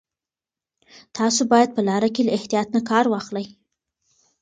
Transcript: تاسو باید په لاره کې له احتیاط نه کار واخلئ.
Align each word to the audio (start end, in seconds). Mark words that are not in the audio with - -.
تاسو 1.17 1.41
باید 1.51 1.69
په 1.73 1.81
لاره 1.87 2.09
کې 2.15 2.21
له 2.27 2.31
احتیاط 2.37 2.67
نه 2.75 2.81
کار 2.89 3.05
واخلئ. 3.09 3.45